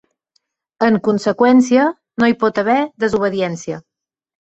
[0.87, 1.85] En conseqüència,
[2.25, 3.83] ‘no hi pot haver desobediència’.